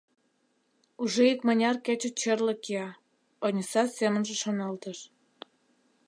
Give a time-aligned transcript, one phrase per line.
[1.03, 2.89] Уже икмыняр кече черле кия»,—
[3.45, 4.99] Ониса семынже шоналтыш.